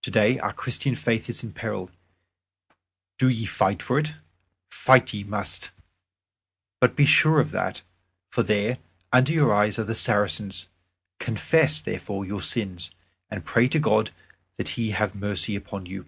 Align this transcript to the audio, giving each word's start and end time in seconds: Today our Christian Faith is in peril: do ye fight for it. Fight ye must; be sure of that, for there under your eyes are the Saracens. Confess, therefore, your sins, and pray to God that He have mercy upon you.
Today 0.00 0.38
our 0.38 0.54
Christian 0.54 0.94
Faith 0.96 1.28
is 1.28 1.44
in 1.44 1.52
peril: 1.52 1.90
do 3.18 3.28
ye 3.28 3.44
fight 3.44 3.82
for 3.82 3.98
it. 3.98 4.14
Fight 4.70 5.12
ye 5.12 5.22
must; 5.22 5.70
be 6.94 7.04
sure 7.04 7.40
of 7.40 7.50
that, 7.50 7.82
for 8.30 8.42
there 8.42 8.78
under 9.12 9.34
your 9.34 9.54
eyes 9.54 9.78
are 9.78 9.84
the 9.84 9.94
Saracens. 9.94 10.68
Confess, 11.18 11.82
therefore, 11.82 12.24
your 12.24 12.40
sins, 12.40 12.90
and 13.28 13.44
pray 13.44 13.68
to 13.68 13.78
God 13.78 14.12
that 14.56 14.70
He 14.80 14.92
have 14.92 15.14
mercy 15.14 15.54
upon 15.54 15.84
you. 15.84 16.06